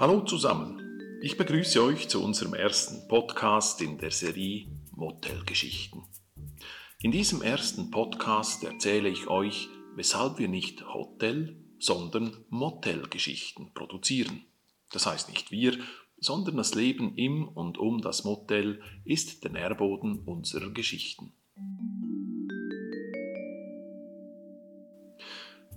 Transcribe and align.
Hallo 0.00 0.20
zusammen, 0.20 1.18
ich 1.20 1.36
begrüße 1.36 1.82
euch 1.82 2.06
zu 2.08 2.22
unserem 2.22 2.54
ersten 2.54 3.08
Podcast 3.08 3.82
in 3.82 3.98
der 3.98 4.12
Serie 4.12 4.68
Motelgeschichten. 4.94 6.04
In 7.02 7.10
diesem 7.10 7.42
ersten 7.42 7.90
Podcast 7.90 8.62
erzähle 8.62 9.08
ich 9.08 9.26
euch, 9.26 9.68
weshalb 9.96 10.38
wir 10.38 10.46
nicht 10.46 10.86
Hotel, 10.86 11.56
sondern 11.80 12.44
Motelgeschichten 12.48 13.74
produzieren. 13.74 14.44
Das 14.92 15.04
heißt 15.04 15.30
nicht 15.30 15.50
wir, 15.50 15.76
sondern 16.20 16.58
das 16.58 16.76
Leben 16.76 17.16
im 17.16 17.48
und 17.48 17.76
um 17.76 18.00
das 18.00 18.22
Motel 18.22 18.80
ist 19.04 19.42
der 19.42 19.50
Nährboden 19.50 20.20
unserer 20.20 20.70
Geschichten. 20.70 21.32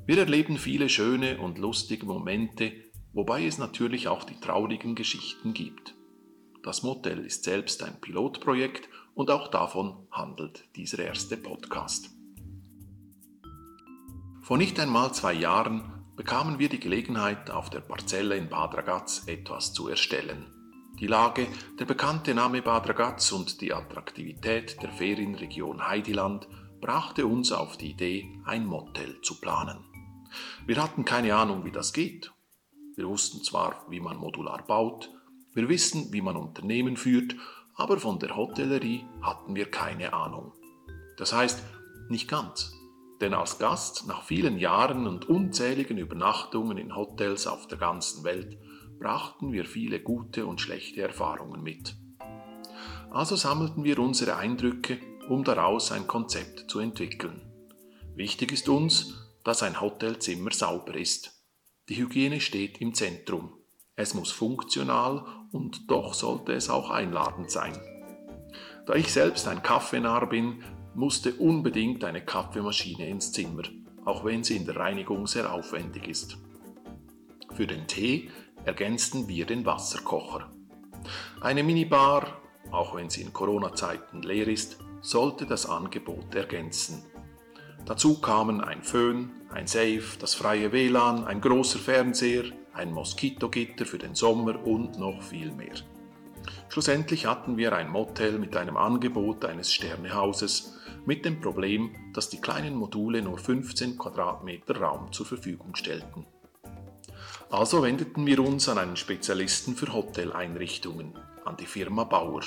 Wir 0.06 0.20
erleben 0.20 0.60
viele 0.60 0.90
schöne 0.90 1.40
und 1.40 1.58
lustige 1.58 2.06
Momente, 2.06 2.91
wobei 3.14 3.46
es 3.46 3.58
natürlich 3.58 4.08
auch 4.08 4.24
die 4.24 4.40
traurigen 4.40 4.96
Geschichten 4.96 5.54
gibt. 5.54 5.96
Das 6.64 6.84
Motel 6.84 7.26
ist 7.26 7.44
selbst 7.44 7.84
ein 7.84 8.00
Pilotprojekt 8.00 8.88
und 9.16 9.32
auch 9.32 9.48
davon 9.48 10.08
handelt 10.12 10.64
dieser 10.76 11.00
erste 11.00 11.38
Podcast. 11.38 12.12
Vor 14.42 14.58
nicht 14.58 14.80
einmal 14.80 15.14
zwei 15.14 15.34
Jahren 15.34 15.92
bekamen 16.16 16.60
wir 16.60 16.70
die 16.70 16.80
Gelegenheit, 16.80 17.50
auf 17.50 17.70
der 17.70 17.80
Parzelle 17.80 18.36
in 18.38 18.50
Bad 18.50 18.76
Ragaz 18.76 19.24
etwas 19.28 19.74
zu 19.74 19.88
erstellen. 19.88 20.46
Die 21.00 21.08
Lage, 21.08 21.48
der 21.80 21.86
bekannte 21.86 22.36
Name 22.36 22.62
Bad 22.62 22.88
Ragaz 22.90 23.32
und 23.32 23.62
die 23.62 23.74
Attraktivität 23.74 24.82
der 24.84 24.92
Ferienregion 24.92 25.88
Heidiland 25.88 26.48
brachte 26.80 27.26
uns 27.26 27.52
auf 27.52 27.78
die 27.78 27.92
Idee, 27.92 28.40
ein 28.46 28.66
Motel 28.66 29.22
zu 29.22 29.40
planen. 29.40 29.80
Wir 30.66 30.82
hatten 30.82 31.06
keine 31.06 31.36
Ahnung, 31.36 31.66
wie 31.66 31.72
das 31.72 31.94
geht. 31.94 32.32
Wir 32.96 33.08
wussten 33.08 33.44
zwar, 33.44 33.86
wie 33.90 34.00
man 34.00 34.18
modular 34.18 34.64
baut, 34.66 35.10
wir 35.54 35.68
wissen, 35.68 36.14
wie 36.14 36.22
man 36.22 36.38
Unternehmen 36.38 36.96
führt, 36.96 37.36
aber 37.76 38.00
von 38.00 38.20
der 38.20 38.36
Hotellerie 38.36 39.06
hatten 39.22 39.56
wir 39.56 39.70
keine 39.70 40.14
Ahnung. 40.14 40.54
Das 41.18 41.34
heißt, 41.34 41.62
nicht 42.10 42.30
ganz. 42.30 42.74
Denn 43.20 43.34
als 43.34 43.60
Gast 43.60 44.08
nach 44.08 44.24
vielen 44.24 44.58
Jahren 44.58 45.08
und 45.08 45.30
unzähligen 45.30 45.98
Übernachtungen 45.98 46.78
in 46.78 46.96
Hotels 46.96 47.48
auf 47.48 47.68
der 47.68 47.78
ganzen 47.78 48.24
Welt 48.24 48.58
brachten 49.00 49.52
wir 49.52 49.66
viele 49.66 50.00
gute 50.00 50.46
und 50.46 50.62
schlechte 50.62 51.02
Erfahrungen 51.02 51.62
mit. 51.62 51.96
Also 53.12 53.36
sammelten 53.36 53.84
wir 53.84 54.00
unsere 54.00 54.38
Eindrücke, 54.38 55.00
um 55.28 55.44
daraus 55.44 55.92
ein 55.92 56.08
Konzept 56.08 56.72
zu 56.72 56.80
entwickeln. 56.80 57.42
Wichtig 58.16 58.52
ist 58.54 58.70
uns, 58.70 59.32
dass 59.44 59.64
ein 59.64 59.82
Hotelzimmer 59.82 60.52
sauber 60.52 60.96
ist. 60.96 61.41
Die 61.92 61.98
Hygiene 61.98 62.40
steht 62.40 62.80
im 62.80 62.94
Zentrum. 62.94 63.52
Es 63.98 64.14
muss 64.14 64.32
funktional 64.32 65.26
und 65.52 65.92
doch 65.92 66.14
sollte 66.14 66.54
es 66.54 66.70
auch 66.70 66.90
einladend 66.90 67.52
sein. 67.52 67.78
Da 68.86 68.96
ich 68.96 69.12
selbst 69.12 69.46
ein 69.50 69.62
Kaffeenarr 69.62 70.30
bin, 70.30 70.64
musste 70.96 71.34
unbedingt 71.34 72.06
eine 72.06 72.24
Kaffeemaschine 72.24 73.10
ins 73.10 73.34
Zimmer, 73.34 73.64
auch 74.06 74.24
wenn 74.24 74.46
sie 74.46 74.56
in 74.56 74.66
der 74.66 74.78
Reinigung 74.78 75.28
sehr 75.28 75.52
aufwendig 75.52 76.08
ist. 76.08 76.38
Für 77.56 77.68
den 77.68 77.88
Tee 77.88 78.30
ergänzten 78.64 79.28
wir 79.28 79.46
den 79.46 79.66
Wasserkocher. 79.66 80.50
Eine 81.42 81.62
Minibar, 81.62 82.42
auch 82.72 82.96
wenn 82.96 83.10
sie 83.10 83.22
in 83.22 83.34
Corona-Zeiten 83.34 84.22
leer 84.22 84.48
ist, 84.48 84.78
sollte 85.02 85.46
das 85.46 85.66
Angebot 85.66 86.36
ergänzen. 86.36 87.04
Dazu 87.86 88.20
kamen 88.20 88.62
ein 88.62 88.84
Föhn, 88.84 89.32
ein 89.50 89.68
Safe, 89.68 90.04
das 90.20 90.34
freie 90.34 90.72
WLAN, 90.72 91.26
ein 91.26 91.42
großer 91.42 91.80
Fernseher, 91.80 92.46
ein 92.74 92.94
Moskitogitter 92.94 93.86
für 93.86 93.98
den 93.98 94.16
Sommer 94.16 94.66
und 94.66 94.98
noch 94.98 95.22
viel 95.22 95.52
mehr. 95.52 95.76
Schlussendlich 96.70 97.26
hatten 97.26 97.58
wir 97.58 97.74
ein 97.74 97.90
Motel 97.90 98.40
mit 98.40 98.56
einem 98.56 98.78
Angebot 98.78 99.44
eines 99.46 99.74
Sternehauses 99.74 100.78
mit 101.06 101.26
dem 101.26 101.42
Problem, 101.42 101.92
dass 102.14 102.30
die 102.30 102.40
kleinen 102.40 102.76
Module 102.76 103.22
nur 103.22 103.38
15 103.38 103.98
Quadratmeter 103.98 104.78
Raum 104.78 105.12
zur 105.12 105.26
Verfügung 105.26 105.76
stellten. 105.76 106.26
Also 107.50 107.84
wendeten 107.84 108.26
wir 108.26 108.40
uns 108.40 108.70
an 108.70 108.78
einen 108.78 108.96
Spezialisten 108.96 109.76
für 109.76 109.92
Hoteleinrichtungen, 109.92 111.14
an 111.44 111.58
die 111.58 111.66
Firma 111.66 112.06
Bauer. 112.06 112.44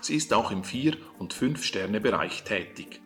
Sie 0.00 0.14
ist 0.14 0.32
auch 0.32 0.52
im 0.52 0.62
4- 0.62 0.96
und 1.18 1.34
5-Sterne-Bereich 1.34 2.44
tätig. 2.44 3.00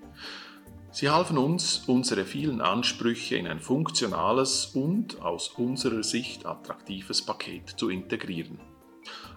Sie 0.94 1.10
halfen 1.10 1.38
uns, 1.38 1.82
unsere 1.88 2.24
vielen 2.24 2.60
Ansprüche 2.60 3.34
in 3.34 3.48
ein 3.48 3.58
funktionales 3.58 4.66
und 4.76 5.20
aus 5.22 5.48
unserer 5.48 6.04
Sicht 6.04 6.46
attraktives 6.46 7.20
Paket 7.20 7.70
zu 7.70 7.88
integrieren. 7.90 8.60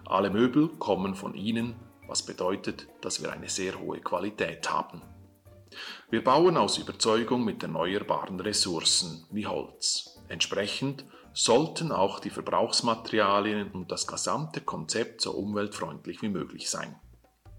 Alle 0.06 0.30
Möbel 0.30 0.68
kommen 0.68 1.16
von 1.16 1.34
ihnen, 1.34 1.74
was 2.06 2.22
bedeutet, 2.22 2.86
dass 3.00 3.20
wir 3.20 3.32
eine 3.32 3.48
sehr 3.48 3.80
hohe 3.80 3.98
Qualität 3.98 4.70
haben. 4.70 5.02
Wir 6.10 6.22
bauen 6.22 6.56
aus 6.56 6.78
Überzeugung 6.78 7.44
mit 7.44 7.60
erneuerbaren 7.60 8.38
Ressourcen 8.38 9.26
wie 9.32 9.48
Holz. 9.48 10.20
Entsprechend 10.28 11.06
sollten 11.32 11.90
auch 11.90 12.20
die 12.20 12.30
Verbrauchsmaterialien 12.30 13.72
und 13.72 13.90
das 13.90 14.06
gesamte 14.06 14.60
Konzept 14.60 15.22
so 15.22 15.32
umweltfreundlich 15.32 16.22
wie 16.22 16.28
möglich 16.28 16.70
sein. 16.70 16.94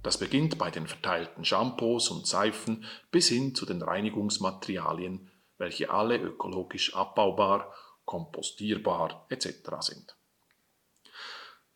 Das 0.04 0.18
beginnt 0.18 0.58
bei 0.58 0.72
den 0.72 0.88
verteilten 0.88 1.44
Shampoos 1.44 2.10
und 2.10 2.26
Seifen 2.26 2.86
bis 3.12 3.28
hin 3.28 3.54
zu 3.54 3.66
den 3.66 3.82
Reinigungsmaterialien, 3.82 5.30
welche 5.58 5.90
alle 5.90 6.18
ökologisch 6.18 6.96
abbaubar, 6.96 7.74
kompostierbar 8.06 9.26
etc. 9.30 9.50
sind. 9.82 10.16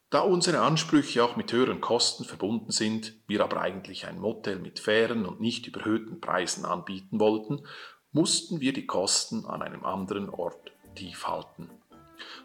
Da 0.10 0.22
unsere 0.22 0.62
Ansprüche 0.62 1.24
auch 1.24 1.36
mit 1.36 1.52
höheren 1.52 1.82
Kosten 1.82 2.24
verbunden 2.24 2.72
sind, 2.72 3.14
wir 3.28 3.44
aber 3.44 3.60
eigentlich 3.62 4.06
ein 4.06 4.20
Motel 4.20 4.60
mit 4.60 4.80
fairen 4.80 5.26
und 5.26 5.42
nicht 5.42 5.66
überhöhten 5.66 6.22
Preisen 6.22 6.66
anbieten 6.66 7.20
wollten, 7.20 7.66
mussten 8.12 8.62
wir 8.62 8.74
die 8.74 8.86
Kosten 8.86 9.46
an 9.46 9.64
einem 9.64 9.84
anderen 9.84 10.30
Ort 10.30 10.72
tief 10.96 11.28
halten. 11.28 11.70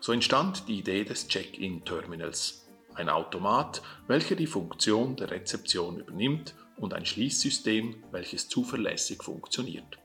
So 0.00 0.12
entstand 0.12 0.67
die 0.69 0.78
Idee 0.78 1.05
des 1.05 1.28
Check-in-Terminals, 1.28 2.68
ein 2.98 3.09
Automat, 3.09 3.82
welcher 4.06 4.34
die 4.34 4.47
Funktion 4.47 5.16
der 5.16 5.31
Rezeption 5.31 6.00
übernimmt 6.00 6.54
und 6.76 6.94
ein 6.94 7.06
Schließsystem, 7.06 8.04
welches 8.10 8.48
zuverlässig 8.48 9.22
funktioniert. 9.22 9.98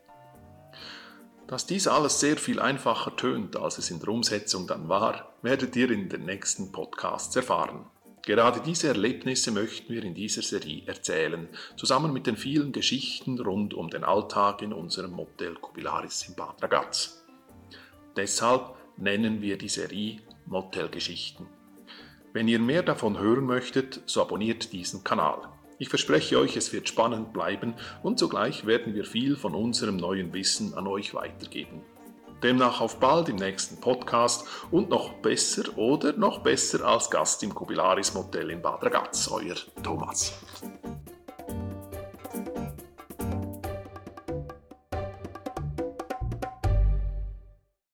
Dass 1.48 1.66
dies 1.66 1.88
alles 1.88 2.20
sehr 2.20 2.38
viel 2.38 2.60
einfacher 2.60 3.16
tönt, 3.16 3.56
als 3.58 3.78
es 3.78 3.92
in 3.92 4.00
der 4.00 4.10
Umsetzung 4.10 4.66
dann 4.66 4.88
war, 4.90 5.34
werdet 5.42 5.76
ihr 5.76 5.92
in 5.92 6.10
den 6.10 6.26
nächsten 6.26 6.72
Podcasts 6.72 7.36
erfahren. 7.36 7.86
Gerade 8.26 8.62
diese 8.62 8.88
Erlebnisse 8.88 9.52
möchten 9.52 9.92
wir 9.92 10.04
in 10.04 10.16
dieser 10.16 10.42
Serie 10.42 10.84
erzählen, 10.86 11.50
zusammen 11.76 12.14
mit 12.14 12.26
den 12.26 12.38
vielen 12.38 12.72
Geschichten 12.72 13.38
rund 13.40 13.74
um 13.74 13.90
den 13.90 14.06
Alltag 14.06 14.62
in 14.62 14.72
unserem 14.72 15.12
Motel 15.12 15.56
Kubilaris 15.56 16.30
in 16.30 16.36
Bad 16.36 16.64
Ragaz. 16.64 17.26
Deshalb 18.16 18.76
nennen 18.96 19.42
wir 19.42 19.58
die 19.58 19.68
Serie 19.68 20.22
Motelgeschichten. 20.46 21.48
Wenn 22.34 22.48
ihr 22.48 22.58
mehr 22.58 22.82
davon 22.82 23.20
hören 23.20 23.46
möchtet, 23.46 24.02
so 24.08 24.20
abonniert 24.20 24.74
diesen 24.74 25.04
Kanal. 25.04 25.38
Ich 25.78 25.90
verspreche 25.90 26.40
euch, 26.40 26.58
es 26.58 26.74
wird 26.74 26.90
spannend 26.90 27.32
bleiben 27.32 27.76
und 28.02 28.18
zugleich 28.18 28.66
werden 28.66 28.96
wir 28.96 29.06
viel 29.06 29.36
von 29.36 29.54
unserem 29.54 29.98
neuen 29.98 30.34
Wissen 30.34 30.74
an 30.74 30.88
euch 30.88 31.14
weitergeben. 31.14 31.84
Demnach 32.42 32.82
auf 32.82 33.00
bald 33.00 33.30
im 33.30 33.36
nächsten 33.36 33.80
Podcast 33.80 34.48
und 34.72 34.90
noch 34.90 35.14
besser 35.22 35.78
oder 35.78 36.14
noch 36.14 36.40
besser 36.40 36.84
als 36.86 37.12
Gast 37.12 37.44
im 37.44 37.54
Kubilaris 37.54 38.16
Motel 38.16 38.50
in 38.50 38.64
Bad 38.64 38.84
Ragaz, 38.84 39.30
euer 39.32 39.56
Thomas. 39.84 40.34